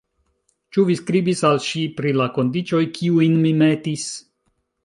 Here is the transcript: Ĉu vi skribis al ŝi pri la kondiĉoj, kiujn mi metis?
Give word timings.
Ĉu 0.77 0.85
vi 0.87 0.95
skribis 1.01 1.43
al 1.51 1.61
ŝi 1.67 1.83
pri 1.99 2.13
la 2.21 2.27
kondiĉoj, 2.39 2.81
kiujn 2.99 3.39
mi 3.45 3.53
metis? 3.63 4.09